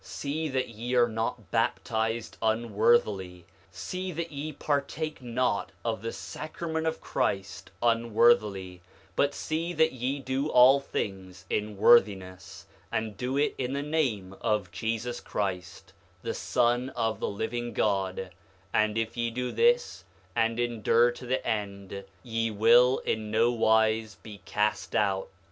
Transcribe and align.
9:29 0.03 0.07
See 0.07 0.47
that 0.49 0.69
ye 0.69 0.95
are 0.95 1.07
not 1.07 1.51
baptized 1.51 2.35
unworthily; 2.41 3.45
see 3.69 4.11
that 4.11 4.31
ye 4.31 4.51
partake 4.51 5.21
not 5.21 5.71
of 5.85 6.01
the 6.01 6.11
sacrament 6.11 6.87
of 6.87 6.99
Christ 6.99 7.69
unworthily; 7.83 8.81
but 9.15 9.35
see 9.35 9.73
that 9.73 9.93
ye 9.93 10.17
do 10.17 10.49
all 10.49 10.79
things 10.79 11.45
in 11.51 11.77
worthiness, 11.77 12.65
and 12.91 13.15
do 13.15 13.37
it 13.37 13.53
in 13.59 13.73
the 13.73 13.83
name 13.83 14.33
of 14.41 14.71
Jesus 14.71 15.19
Christ, 15.19 15.93
the 16.23 16.33
Son 16.33 16.89
of 16.95 17.19
the 17.19 17.29
living 17.29 17.71
God; 17.71 18.31
and 18.73 18.97
if 18.97 19.15
ye 19.15 19.29
do 19.29 19.51
this, 19.51 20.03
and 20.35 20.59
endure 20.59 21.11
to 21.11 21.27
the 21.27 21.45
end, 21.47 22.05
ye 22.23 22.49
will 22.49 23.03
in 23.05 23.29
nowise 23.29 24.15
be 24.15 24.41
cast 24.45 24.95
out. 24.95 25.29